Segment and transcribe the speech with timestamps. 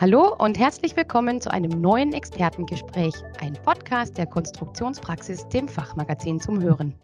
[0.00, 6.62] Hallo und herzlich willkommen zu einem neuen Expertengespräch, ein Podcast der Konstruktionspraxis, dem Fachmagazin zum
[6.62, 6.94] Hören.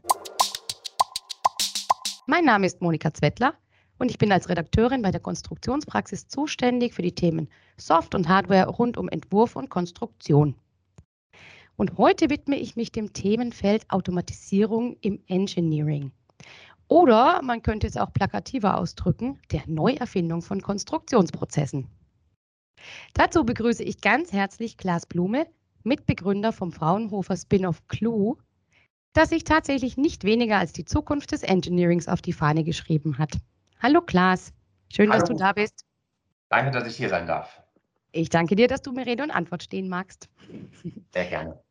[2.29, 3.55] Mein Name ist Monika Zwettler
[3.99, 8.69] und ich bin als Redakteurin bei der Konstruktionspraxis zuständig für die Themen Soft und Hardware
[8.69, 10.55] rund um Entwurf und Konstruktion.
[11.75, 16.13] Und heute widme ich mich dem Themenfeld Automatisierung im Engineering.
[16.87, 21.89] Oder man könnte es auch plakativer ausdrücken, der Neuerfindung von Konstruktionsprozessen.
[23.15, 25.47] Dazu begrüße ich ganz herzlich Klaas Blume,
[25.83, 28.37] Mitbegründer vom Fraunhofer Spin-off Clue,
[29.13, 33.33] das sich tatsächlich nicht weniger als die Zukunft des Engineerings auf die Fahne geschrieben hat.
[33.81, 34.53] Hallo Klaas,
[34.93, 35.21] schön, Hallo.
[35.21, 35.85] dass du da bist.
[36.49, 37.63] Danke, dass ich hier sein darf.
[38.13, 40.29] Ich danke dir, dass du mir Rede und Antwort stehen magst.
[41.13, 41.64] Sehr gerne.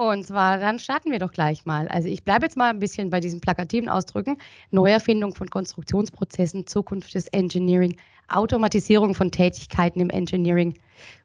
[0.00, 1.86] Und zwar, dann starten wir doch gleich mal.
[1.88, 4.38] Also ich bleibe jetzt mal ein bisschen bei diesen plakativen Ausdrücken.
[4.70, 7.94] Neuerfindung von Konstruktionsprozessen, Zukunft des Engineering,
[8.28, 10.72] Automatisierung von Tätigkeiten im Engineering.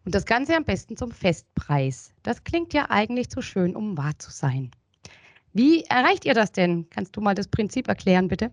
[0.04, 2.12] Und das Ganze am besten zum Festpreis.
[2.24, 4.72] Das klingt ja eigentlich zu schön, um wahr zu sein.
[5.54, 6.86] Wie erreicht ihr das denn?
[6.90, 8.52] Kannst du mal das Prinzip erklären, bitte?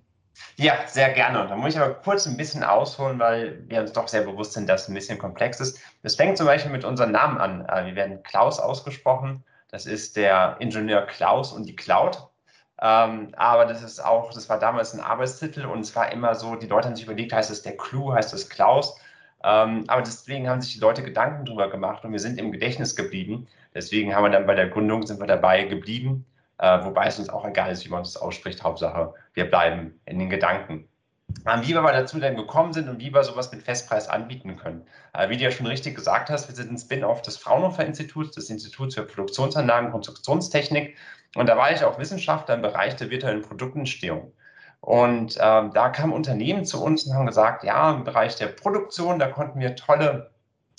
[0.55, 1.49] Ja, sehr gerne.
[1.49, 4.69] Da muss ich aber kurz ein bisschen ausholen, weil wir uns doch sehr bewusst sind,
[4.69, 5.81] dass es ein bisschen komplex ist.
[6.05, 7.67] Es fängt zum Beispiel mit unserem Namen an.
[7.67, 9.43] Äh, wir werden Klaus ausgesprochen.
[9.73, 12.29] Das ist der Ingenieur Klaus und die Cloud.
[12.81, 16.57] Ähm, aber das ist auch, das war damals ein Arbeitstitel und es war immer so,
[16.57, 18.99] die Leute haben sich überlegt, heißt es der Clou, heißt es Klaus?
[19.45, 22.95] Ähm, aber deswegen haben sich die Leute Gedanken drüber gemacht und wir sind im Gedächtnis
[22.97, 23.49] geblieben.
[23.75, 26.27] Deswegen haben wir dann bei der Gründung sind wir dabei geblieben,
[26.59, 28.63] äh, wobei es uns auch egal ist, wie man es ausspricht.
[28.63, 30.87] Hauptsache, wir bleiben in den Gedanken.
[31.47, 34.57] Ähm, wie wir aber dazu dann gekommen sind und wie wir sowas mit Festpreis anbieten
[34.57, 34.87] können.
[35.13, 38.33] Äh, wie du ja schon richtig gesagt hast, wir sind ein Spin-off des Fraunhofer Instituts,
[38.33, 40.97] des Instituts für Produktionsanlagen und Konstruktionstechnik.
[41.35, 44.33] Und da war ich auch Wissenschaftler im Bereich der virtuellen Produktentstehung.
[44.81, 49.19] Und ähm, da kamen Unternehmen zu uns und haben gesagt, ja, im Bereich der Produktion,
[49.19, 50.33] da konnten wir tolle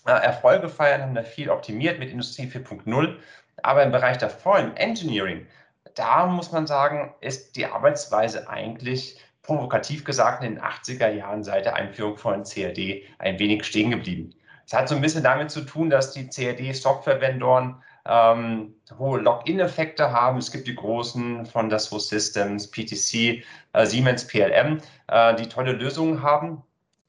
[0.06, 3.16] äh, Erfolge feiern, haben da viel optimiert mit Industrie 4.0.
[3.62, 5.48] Aber im Bereich davor, im Engineering,
[5.96, 11.66] da muss man sagen, ist die Arbeitsweise eigentlich provokativ gesagt in den 80er Jahren seit
[11.66, 14.34] der Einführung von CAD ein wenig stehen geblieben.
[14.66, 20.38] Es hat so ein bisschen damit zu tun, dass die CAD-Software-Vendoren ähm, hohe Login-Effekte haben.
[20.38, 23.44] Es gibt die großen von Dassault Systems, PTC,
[23.74, 26.64] äh, Siemens, PLM, äh, die tolle Lösungen haben,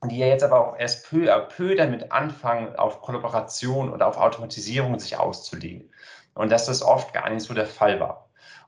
[0.04, 4.16] die ja jetzt aber auch erst peu à peu damit anfangen, auf Kollaboration oder auf
[4.16, 5.90] Automatisierung sich auszulegen.
[6.34, 8.23] Und dass das oft gar nicht so der Fall war.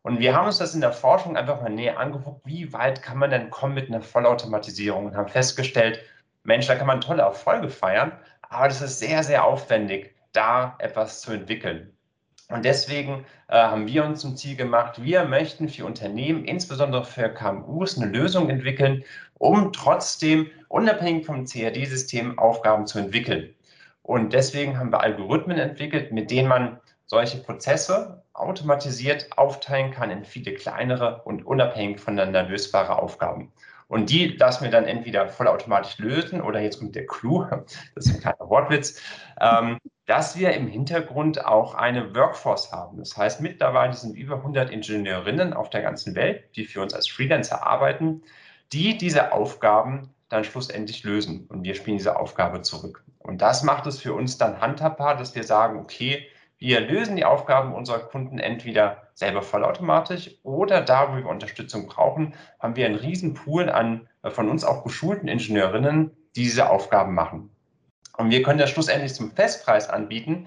[0.06, 3.18] Und wir haben uns das in der Forschung einfach mal näher angeguckt, wie weit kann
[3.18, 5.98] man denn kommen mit einer Vollautomatisierung und haben festgestellt,
[6.44, 8.12] Mensch, da kann man tolle Erfolge feiern,
[8.48, 11.92] aber das ist sehr, sehr aufwendig, da etwas zu entwickeln.
[12.48, 17.28] Und deswegen äh, haben wir uns zum Ziel gemacht, wir möchten für Unternehmen, insbesondere für
[17.28, 19.02] KMUs, eine Lösung entwickeln,
[19.38, 23.52] um trotzdem unabhängig vom CAD-System Aufgaben zu entwickeln.
[24.04, 30.24] Und deswegen haben wir Algorithmen entwickelt, mit denen man solche Prozesse automatisiert aufteilen kann in
[30.24, 33.52] viele kleinere und unabhängig voneinander lösbare Aufgaben.
[33.88, 37.44] Und die lassen wir dann entweder vollautomatisch lösen oder jetzt kommt der Clou,
[37.94, 39.00] das ist ein kleiner Wortwitz,
[39.40, 42.98] ähm, dass wir im Hintergrund auch eine Workforce haben.
[42.98, 47.08] Das heißt, mittlerweile sind über 100 Ingenieurinnen auf der ganzen Welt, die für uns als
[47.08, 48.22] Freelancer arbeiten,
[48.72, 51.46] die diese Aufgaben dann schlussendlich lösen.
[51.48, 53.04] Und wir spielen diese Aufgabe zurück.
[53.18, 57.24] Und das macht es für uns dann handhabbar, dass wir sagen, okay, wir lösen die
[57.24, 62.94] Aufgaben unserer Kunden entweder selber vollautomatisch oder da, wo wir Unterstützung brauchen, haben wir einen
[62.94, 67.50] riesen Pool an äh, von uns auch geschulten Ingenieurinnen, die diese Aufgaben machen.
[68.16, 70.46] Und wir können das schlussendlich zum Festpreis anbieten,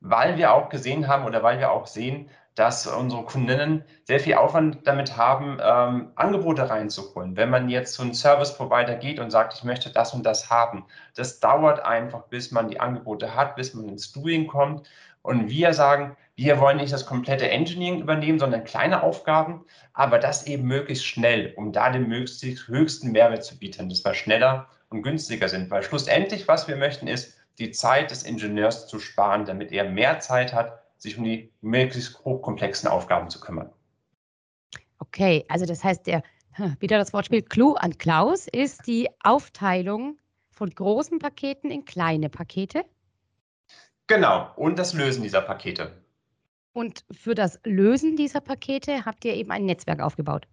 [0.00, 4.34] weil wir auch gesehen haben oder weil wir auch sehen, dass unsere Kundinnen sehr viel
[4.34, 7.36] Aufwand damit haben, ähm, Angebote reinzuholen.
[7.36, 10.50] Wenn man jetzt zu einem Service Provider geht und sagt, ich möchte das und das
[10.50, 10.84] haben,
[11.16, 14.88] das dauert einfach, bis man die Angebote hat, bis man ins Doing kommt.
[15.24, 19.64] Und wir sagen, wir wollen nicht das komplette Engineering übernehmen, sondern kleine Aufgaben,
[19.94, 24.12] aber das eben möglichst schnell, um da den möglichst höchsten Mehrwert zu bieten, dass wir
[24.12, 25.70] schneller und günstiger sind.
[25.70, 30.20] Weil schlussendlich, was wir möchten, ist, die Zeit des Ingenieurs zu sparen, damit er mehr
[30.20, 33.70] Zeit hat, sich um die möglichst hochkomplexen Aufgaben zu kümmern.
[34.98, 36.22] Okay, also das heißt, der,
[36.80, 40.18] wieder das Wortspiel Clou an Klaus ist die Aufteilung
[40.50, 42.84] von großen Paketen in kleine Pakete.
[44.06, 45.92] Genau, und das Lösen dieser Pakete.
[46.72, 50.46] Und für das Lösen dieser Pakete habt ihr eben ein Netzwerk aufgebaut.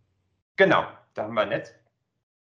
[0.55, 1.73] Genau, da haben wir ein Netz,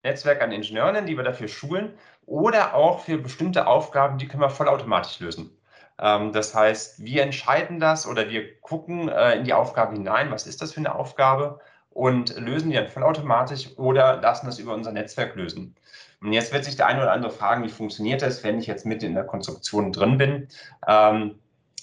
[0.03, 1.93] Netzwerk an Ingenieuren, die wir dafür schulen
[2.25, 5.51] oder auch für bestimmte Aufgaben, die können wir vollautomatisch lösen.
[5.99, 10.47] Ähm, das heißt, wir entscheiden das oder wir gucken äh, in die Aufgabe hinein, was
[10.47, 11.59] ist das für eine Aufgabe
[11.99, 15.75] und lösen die dann vollautomatisch oder lassen das über unser Netzwerk lösen.
[16.21, 18.85] Und jetzt wird sich der eine oder andere fragen, wie funktioniert das, wenn ich jetzt
[18.85, 20.47] mit in der Konstruktion drin bin?
[20.87, 21.35] Ähm,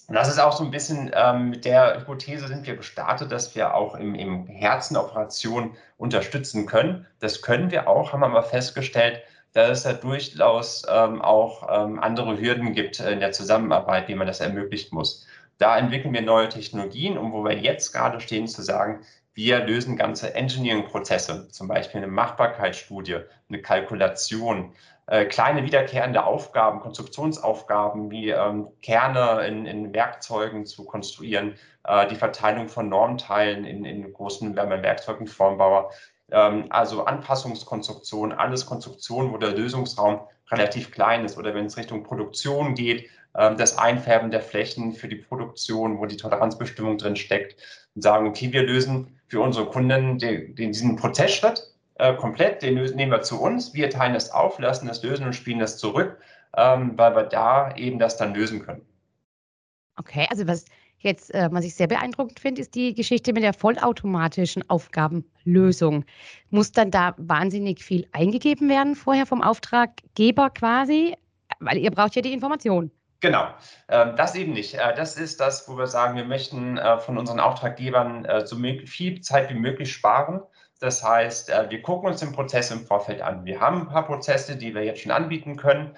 [0.08, 3.74] das ist auch so ein bisschen ähm, mit der Hypothese sind wir gestartet, dass wir
[3.74, 7.06] auch im, im Herzen Operationen unterstützen können.
[7.20, 9.20] Das können wir auch, haben wir mal festgestellt,
[9.52, 14.26] dass es da durchaus ähm, auch ähm, andere Hürden gibt in der Zusammenarbeit, wie man
[14.26, 15.26] das ermöglichen muss.
[15.58, 19.00] Da entwickeln wir neue Technologien, um wo wir jetzt gerade stehen, zu sagen,
[19.36, 23.18] wir lösen ganze Engineering-Prozesse, zum Beispiel eine Machbarkeitsstudie,
[23.50, 24.72] eine Kalkulation,
[25.06, 31.54] äh, kleine wiederkehrende Aufgaben, Konstruktionsaufgaben wie ähm, Kerne in, in, Werkzeugen zu konstruieren,
[31.84, 35.90] äh, die Verteilung von Normteilen in, in großen Werkzeugen, Formbauer,
[36.30, 42.04] ähm, also Anpassungskonstruktion, alles Konstruktion, wo der Lösungsraum relativ klein ist oder wenn es Richtung
[42.04, 47.60] Produktion geht, ähm, das Einfärben der Flächen für die Produktion, wo die Toleranzbestimmung drin steckt
[47.94, 51.62] und sagen, okay, wir lösen für unsere Kunden den, den, diesen Prozessschritt
[51.98, 55.34] äh, komplett, den nehmen wir zu uns, wir teilen das auf, lassen das lösen und
[55.34, 56.18] spielen das zurück,
[56.56, 58.82] ähm, weil wir da eben das dann lösen können.
[59.98, 60.66] Okay, also was
[60.98, 66.04] jetzt, äh, was ich sehr beeindruckend finde, ist die Geschichte mit der vollautomatischen Aufgabenlösung.
[66.50, 71.16] Muss dann da wahnsinnig viel eingegeben werden vorher vom Auftraggeber quasi?
[71.60, 72.90] Weil ihr braucht ja die Information.
[73.20, 73.46] Genau,
[73.88, 74.74] ähm, das eben nicht.
[74.74, 78.56] Äh, das ist das, wo wir sagen, wir möchten äh, von unseren Auftraggebern äh, so
[78.56, 80.42] viel Zeit wie möglich sparen.
[80.80, 83.46] Das heißt, wir gucken uns den Prozess im Vorfeld an.
[83.46, 85.96] Wir haben ein paar Prozesse, die wir jetzt schon anbieten können,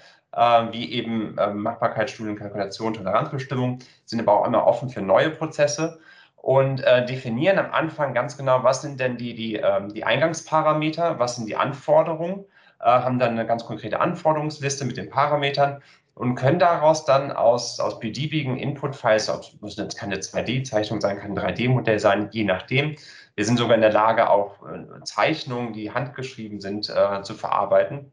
[0.70, 5.98] wie eben Machbarkeitsstudien, Kalkulation, Toleranzbestimmung, sind aber auch immer offen für neue Prozesse
[6.36, 6.78] und
[7.08, 11.48] definieren am Anfang ganz genau, was sind denn die, die, ähm, die Eingangsparameter, was sind
[11.48, 12.44] die Anforderungen,
[12.78, 15.82] haben dann eine ganz konkrete Anforderungsliste mit den Parametern
[16.18, 19.30] und können daraus dann aus, aus beliebigen Input-Files,
[19.60, 22.96] muss jetzt keine 2D-Zeichnung sein, kann ein 3D-Modell sein, je nachdem.
[23.36, 28.12] Wir sind sogar in der Lage, auch äh, Zeichnungen, die handgeschrieben sind, äh, zu verarbeiten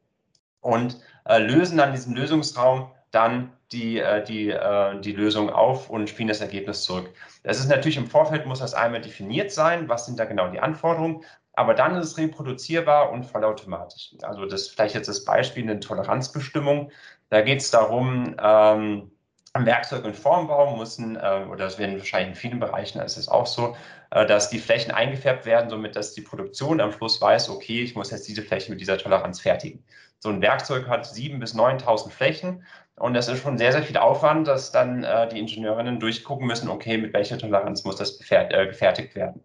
[0.61, 6.07] und äh, lösen dann diesen Lösungsraum dann die, äh, die, äh, die Lösung auf und
[6.07, 7.09] spielen das Ergebnis zurück.
[7.43, 10.59] Das ist natürlich im Vorfeld, muss das einmal definiert sein, was sind da genau die
[10.59, 11.23] Anforderungen,
[11.53, 14.15] aber dann ist es reproduzierbar und vollautomatisch.
[14.21, 16.91] Also das vielleicht jetzt das Beispiel eine Toleranzbestimmung.
[17.29, 19.11] Da geht es darum, ähm,
[19.57, 23.45] Werkzeug und Formbau müssen, äh, oder das werden wahrscheinlich in vielen Bereichen, ist es auch
[23.47, 23.75] so,
[24.11, 27.95] äh, dass die Flächen eingefärbt werden, somit dass die Produktion am Schluss weiß, okay, ich
[27.95, 29.83] muss jetzt diese Fläche mit dieser Toleranz fertigen.
[30.19, 33.97] So ein Werkzeug hat 7.000 bis 9.000 Flächen und das ist schon sehr, sehr viel
[33.97, 38.67] Aufwand, dass dann äh, die Ingenieurinnen durchgucken müssen, okay, mit welcher Toleranz muss das äh,
[38.67, 39.41] gefertigt werden.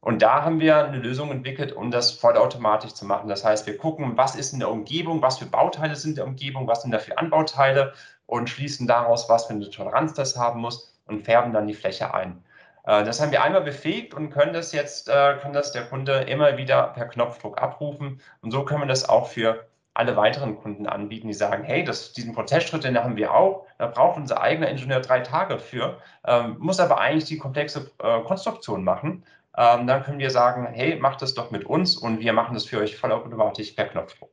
[0.00, 3.28] Und da haben wir eine Lösung entwickelt, um das vollautomatisch zu machen.
[3.28, 6.26] Das heißt, wir gucken, was ist in der Umgebung, was für Bauteile sind in der
[6.26, 7.94] Umgebung, was sind da für Anbauteile
[8.26, 12.14] und schließen daraus, was für eine Toleranz das haben muss und färben dann die Fläche
[12.14, 12.44] ein.
[12.84, 16.12] Äh, das haben wir einmal befähigt und können das jetzt, äh, kann das der Kunde
[16.22, 18.20] immer wieder per Knopfdruck abrufen.
[18.40, 22.12] Und so können wir das auch für alle weiteren Kunden anbieten, die sagen, hey, das,
[22.12, 26.56] diesen Prozessschritt, den haben wir auch, da braucht unser eigener Ingenieur drei Tage für, ähm,
[26.60, 29.24] muss aber eigentlich die komplexe äh, Konstruktion machen
[29.58, 32.64] ähm, dann können wir sagen, hey, macht das doch mit uns und wir machen das
[32.64, 34.30] für euch vollautomatisch per Knopfdruck.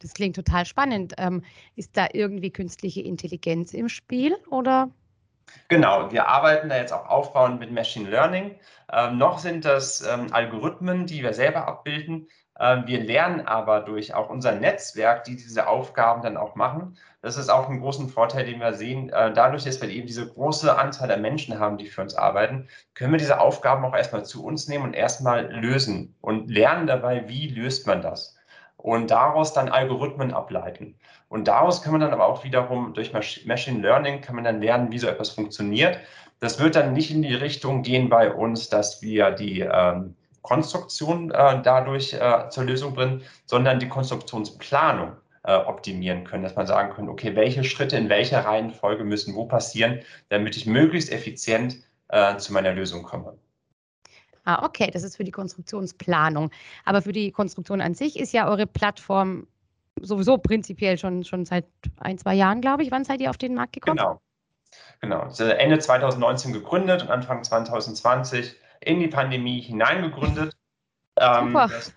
[0.00, 1.14] Das klingt total spannend.
[1.18, 1.42] Ähm,
[1.76, 4.90] ist da irgendwie künstliche Intelligenz im Spiel oder?
[5.68, 8.58] Genau, wir arbeiten da jetzt auch aufbauend mit Machine Learning.
[8.90, 12.28] Ähm, noch sind das ähm, Algorithmen, die wir selber abbilden.
[12.58, 16.96] Ähm, wir lernen aber durch auch unser Netzwerk, die diese Aufgaben dann auch machen.
[17.20, 19.08] Das ist auch ein großen Vorteil, den wir sehen.
[19.10, 22.68] Äh, dadurch, dass wir eben diese große Anzahl der Menschen haben, die für uns arbeiten,
[22.94, 27.28] können wir diese Aufgaben auch erstmal zu uns nehmen und erstmal lösen und lernen dabei,
[27.28, 28.36] wie löst man das.
[28.76, 30.96] Und daraus dann Algorithmen ableiten.
[31.28, 34.92] Und daraus kann man dann aber auch wiederum durch Machine Learning kann man dann lernen,
[34.92, 35.98] wie so etwas funktioniert.
[36.40, 41.30] Das wird dann nicht in die Richtung gehen bei uns, dass wir die ähm, Konstruktion
[41.30, 46.92] äh, dadurch äh, zur Lösung bringen, sondern die Konstruktionsplanung äh, optimieren können, dass man sagen
[46.94, 52.36] kann, okay, welche Schritte in welcher Reihenfolge müssen wo passieren, damit ich möglichst effizient äh,
[52.36, 53.38] zu meiner Lösung komme.
[54.44, 56.50] Ah, okay, das ist für die Konstruktionsplanung.
[56.84, 59.46] Aber für die Konstruktion an sich ist ja eure Plattform
[59.98, 61.64] sowieso prinzipiell schon, schon seit
[62.00, 62.90] ein, zwei Jahren, glaube ich.
[62.90, 63.96] Wann seid ihr auf den Markt gekommen?
[63.96, 64.20] Genau.
[65.00, 65.28] Genau.
[65.38, 70.56] Ende 2019 gegründet und Anfang 2020 in die Pandemie hineingegründet.
[71.16, 71.68] Ähm, Super.
[71.68, 71.94] Das,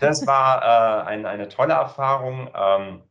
[0.00, 2.50] das war äh, ein, eine tolle Erfahrung.
[2.54, 3.02] Ähm,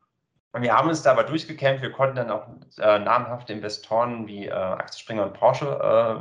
[0.54, 1.82] wir haben uns da aber durchgekämpft.
[1.82, 2.48] Wir konnten dann auch
[2.78, 5.66] äh, namhafte Investoren wie äh, Axel Springer und Porsche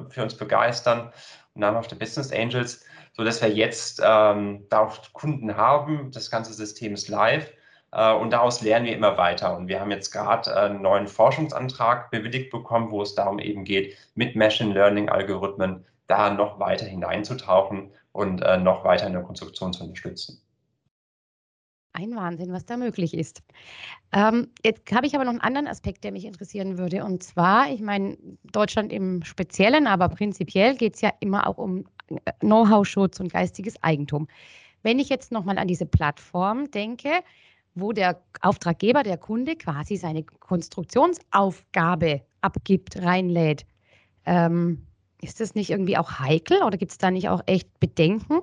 [0.08, 1.12] äh, für uns begeistern
[1.54, 6.12] und namhafte Business Angels, sodass wir jetzt ähm, da auch Kunden haben.
[6.12, 7.50] Das ganze System ist live.
[7.92, 9.56] Äh, und daraus lernen wir immer weiter.
[9.56, 13.96] Und wir haben jetzt gerade einen neuen Forschungsantrag bewilligt bekommen, wo es darum eben geht,
[14.14, 19.72] mit Machine Learning Algorithmen da noch weiter hineinzutauchen und äh, noch weiter in der Konstruktion
[19.72, 20.42] zu unterstützen.
[21.92, 23.42] Ein Wahnsinn, was da möglich ist.
[24.12, 27.04] Ähm, jetzt habe ich aber noch einen anderen Aspekt, der mich interessieren würde.
[27.04, 28.16] Und zwar, ich meine,
[28.52, 33.82] Deutschland im Speziellen, aber prinzipiell geht es ja immer auch um äh, Know-how-Schutz und geistiges
[33.82, 34.28] Eigentum.
[34.82, 37.10] Wenn ich jetzt nochmal an diese Plattform denke,
[37.74, 43.66] wo der Auftraggeber, der Kunde quasi seine Konstruktionsaufgabe abgibt, reinlädt,
[44.26, 44.86] ähm,
[45.22, 48.42] ist das nicht irgendwie auch heikel oder gibt es da nicht auch echt Bedenken?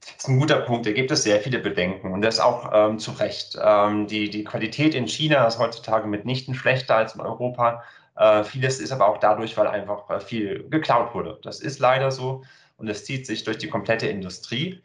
[0.00, 0.86] Das ist ein guter Punkt.
[0.86, 3.56] Da gibt es sehr viele Bedenken und das auch ähm, zu Recht.
[3.62, 7.82] Ähm, die, die Qualität in China ist heutzutage mitnichten schlechter als in Europa.
[8.16, 11.38] Äh, vieles ist aber auch dadurch, weil einfach äh, viel geklaut wurde.
[11.42, 12.42] Das ist leider so
[12.76, 14.82] und es zieht sich durch die komplette Industrie.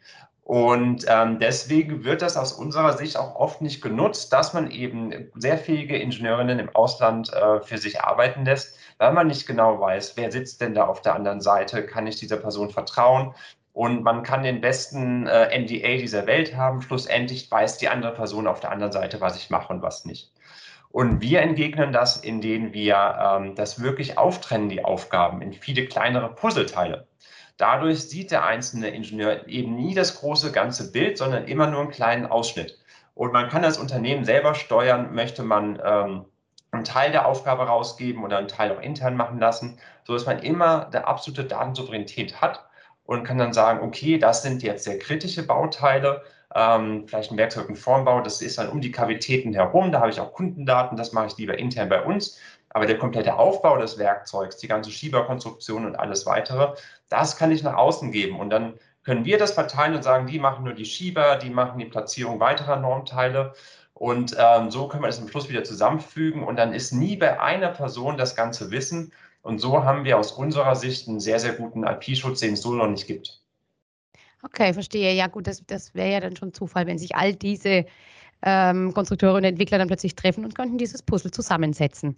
[0.48, 5.30] Und ähm, deswegen wird das aus unserer Sicht auch oft nicht genutzt, dass man eben
[5.34, 10.16] sehr fähige Ingenieurinnen im Ausland äh, für sich arbeiten lässt, weil man nicht genau weiß,
[10.16, 13.34] wer sitzt denn da auf der anderen Seite, kann ich dieser Person vertrauen,
[13.74, 16.80] und man kann den besten äh, NDA dieser Welt haben.
[16.80, 20.32] Schlussendlich weiß die andere Person auf der anderen Seite, was ich mache und was nicht.
[20.90, 26.34] Und wir entgegnen das, indem wir ähm, das wirklich auftrennen, die Aufgaben, in viele kleinere
[26.34, 27.06] Puzzleteile.
[27.58, 31.90] Dadurch sieht der einzelne Ingenieur eben nie das große ganze Bild, sondern immer nur einen
[31.90, 32.78] kleinen Ausschnitt.
[33.14, 36.24] Und man kann das Unternehmen selber steuern, möchte man ähm,
[36.70, 40.86] einen Teil der Aufgabe rausgeben oder einen Teil auch intern machen lassen, sodass man immer
[40.86, 42.64] eine absolute Datensouveränität hat
[43.04, 46.22] und kann dann sagen, okay, das sind jetzt sehr kritische Bauteile,
[46.54, 50.10] ähm, vielleicht ein Werkzeug und Formbau, das ist dann um die Kavitäten herum, da habe
[50.10, 52.38] ich auch Kundendaten, das mache ich lieber intern bei uns.
[52.70, 56.74] Aber der komplette Aufbau des Werkzeugs, die ganze Schieberkonstruktion und alles weitere,
[57.08, 58.38] das kann ich nach außen geben.
[58.38, 61.78] Und dann können wir das verteilen und sagen, die machen nur die Schieber, die machen
[61.78, 63.54] die Platzierung weiterer Normteile.
[63.94, 66.44] Und ähm, so können wir das am Schluss wieder zusammenfügen.
[66.44, 70.32] Und dann ist nie bei einer Person das ganze Wissen, und so haben wir aus
[70.32, 73.40] unserer Sicht einen sehr, sehr guten IP-Schutz, den es so noch nicht gibt.
[74.42, 75.14] Okay, verstehe.
[75.14, 77.86] Ja, gut, das, das wäre ja dann schon Zufall, wenn sich all diese
[78.42, 82.14] ähm, Konstrukteure und Entwickler dann plötzlich treffen und könnten dieses Puzzle zusammensetzen.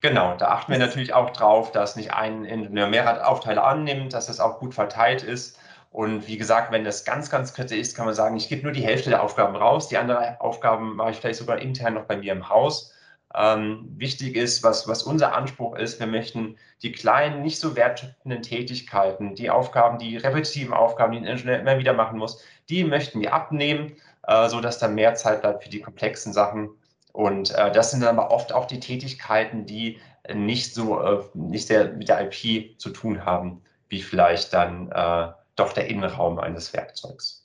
[0.00, 4.28] Genau, da achten wir natürlich auch drauf, dass nicht ein Ingenieur mehrere Aufteile annimmt, dass
[4.28, 5.58] es auch gut verteilt ist.
[5.90, 8.72] Und wie gesagt, wenn das ganz, ganz kritisch ist, kann man sagen, ich gebe nur
[8.72, 12.16] die Hälfte der Aufgaben raus, die anderen Aufgaben mache ich vielleicht sogar intern noch bei
[12.16, 12.94] mir im Haus
[13.34, 16.00] ähm, wichtig ist, was, was unser Anspruch ist.
[16.00, 21.24] Wir möchten die kleinen, nicht so wertschöpfenden Tätigkeiten, die Aufgaben, die repetitiven Aufgaben, die ein
[21.24, 25.64] Ingenieur immer wieder machen muss, die möchten wir abnehmen, äh, sodass da mehr Zeit bleibt
[25.64, 26.70] für die komplexen Sachen.
[27.18, 29.98] Und äh, das sind dann aber oft auch die Tätigkeiten, die
[30.32, 35.32] nicht so äh, nicht sehr mit der IP zu tun haben, wie vielleicht dann äh,
[35.56, 37.44] doch der Innenraum eines Werkzeugs.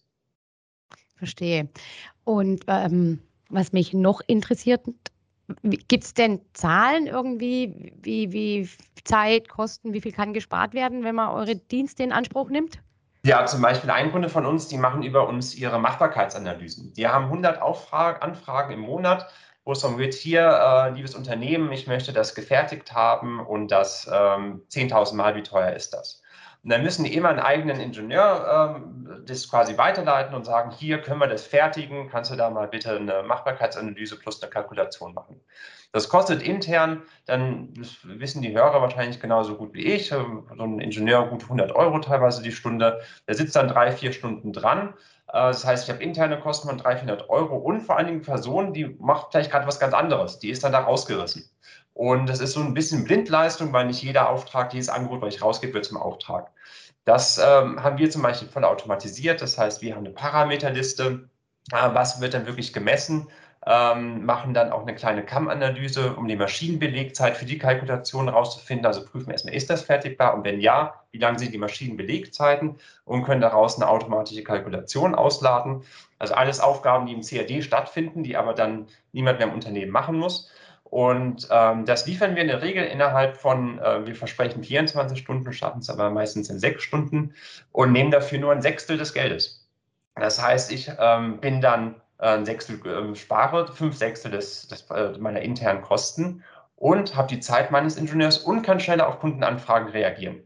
[1.15, 1.70] Verstehe.
[2.24, 4.82] Und ähm, was mich noch interessiert,
[5.62, 8.70] Gibt es denn Zahlen irgendwie, wie, wie
[9.03, 12.82] Zeit, Kosten, wie viel kann gespart werden, wenn man eure Dienste in Anspruch nimmt?
[13.25, 16.94] Ja, zum Beispiel ein Kunde von uns, die machen über uns ihre Machbarkeitsanalysen.
[16.94, 19.30] Die haben 100 Auffrag Anfragen im Monat,
[19.65, 24.10] wo es darum geht, hier, äh, liebes Unternehmen, ich möchte das gefertigt haben und das
[24.12, 26.22] ähm, 10.000 Mal, wie teuer ist das?
[26.63, 31.01] Und dann müssen die immer einen eigenen Ingenieur ähm, das quasi weiterleiten und sagen, hier
[31.01, 35.41] können wir das fertigen, kannst du da mal bitte eine Machbarkeitsanalyse plus eine Kalkulation machen.
[35.91, 41.27] Das kostet intern, dann wissen die Hörer wahrscheinlich genauso gut wie ich, so ein Ingenieur
[41.27, 44.93] gut 100 Euro teilweise die Stunde, der sitzt dann drei, vier Stunden dran.
[45.34, 48.22] Äh, das heißt, ich habe interne Kosten von 300, 400 Euro und vor allen Dingen
[48.22, 51.50] Person, die macht vielleicht gerade was ganz anderes, die ist dann da rausgerissen.
[51.94, 55.42] Und das ist so ein bisschen Blindleistung, weil nicht jeder Auftrag, jedes Angebot, was ich
[55.42, 56.52] rausgebe, wird zum Auftrag.
[57.06, 59.42] Das ähm, haben wir zum Beispiel voll automatisiert.
[59.42, 61.30] Das heißt, wir haben eine Parameterliste,
[61.72, 63.28] äh, was wird dann wirklich gemessen,
[63.65, 68.86] ähm, machen dann auch eine kleine CAM-Analyse, um die Maschinenbelegzeit für die Kalkulation rauszufinden.
[68.86, 73.24] Also prüfen erstmal, ist das fertigbar und wenn ja, wie lang sind die Maschinenbelegzeiten und
[73.24, 75.84] können daraus eine automatische Kalkulation ausladen.
[76.20, 80.17] Also alles Aufgaben, die im CAD stattfinden, die aber dann niemand mehr im Unternehmen machen
[80.17, 80.51] muss.
[80.84, 85.51] Und ähm, das liefern wir in der Regel innerhalb von, äh, wir versprechen 24 Stunden,
[85.51, 87.34] schaffen es aber meistens in sechs Stunden
[87.72, 89.67] und nehmen dafür nur ein Sechstel des Geldes.
[90.15, 91.96] Das heißt, ich ähm, bin dann
[92.27, 96.44] ein Sechstel, äh, spare fünf Sechstel des, des äh, meiner internen Kosten
[96.75, 100.44] und habe die Zeit meines Ingenieurs und kann schneller auf Kundenanfragen reagieren.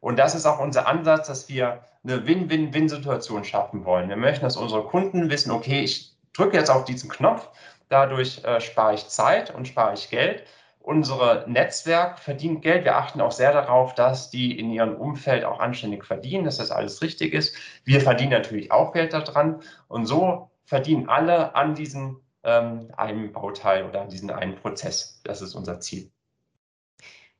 [0.00, 4.08] Und das ist auch unser Ansatz, dass wir eine Win-Win-Win-Situation schaffen wollen.
[4.08, 7.48] Wir möchten, dass unsere Kunden wissen, okay, ich drücke jetzt auf diesen Knopf
[7.88, 10.44] Dadurch äh, spare ich Zeit und spare ich Geld.
[10.80, 12.84] Unser Netzwerk verdient Geld.
[12.84, 16.70] Wir achten auch sehr darauf, dass die in ihrem Umfeld auch anständig verdienen, dass das
[16.70, 17.56] alles richtig ist.
[17.84, 19.62] Wir verdienen natürlich auch Geld daran.
[19.88, 25.20] Und so verdienen alle an diesem ähm, einen Bauteil oder an diesem einen Prozess.
[25.24, 26.12] Das ist unser Ziel.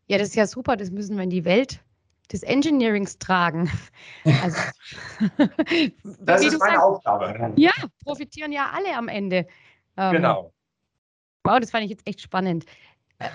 [0.06, 0.76] Ja, das ist ja super.
[0.78, 1.85] Das müssen wir in die Welt
[2.32, 3.70] des Engineerings tragen.
[4.42, 4.58] Also,
[6.20, 7.52] das ist meine sagst, Aufgabe.
[7.56, 7.73] Ja,
[8.04, 9.47] profitieren ja alle am Ende.
[9.97, 10.52] Ähm, genau.
[11.44, 12.64] Wow, das fand ich jetzt echt spannend.
[13.18, 13.28] Äh,